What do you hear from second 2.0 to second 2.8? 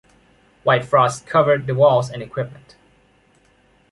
and equipment.